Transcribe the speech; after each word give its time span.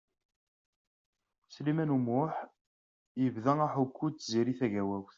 Sliman 1.53 1.93
U 1.95 1.97
Muḥ 2.05 2.33
yebda 3.21 3.53
aḥukku 3.67 4.07
d 4.09 4.13
Tiziri 4.17 4.53
Tagawawt. 4.59 5.09